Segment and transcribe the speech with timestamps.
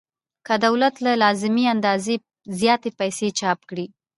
[0.45, 2.15] که دولت له لازمې اندازې
[2.59, 3.85] زیاتې پیسې چاپ کړي